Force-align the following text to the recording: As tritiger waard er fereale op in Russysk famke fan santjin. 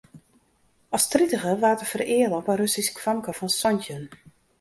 As 0.95 1.03
tritiger 1.11 1.57
waard 1.61 1.83
er 1.83 1.89
fereale 1.93 2.35
op 2.39 2.47
in 2.51 2.57
Russysk 2.61 2.95
famke 3.05 3.31
fan 3.39 3.51
santjin. 3.59 4.03